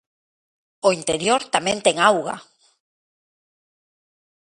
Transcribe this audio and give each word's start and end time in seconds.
O 0.87 0.89
interior 0.99 1.41
tamén 1.55 1.77
ten 1.85 1.95
auga! 2.09 2.35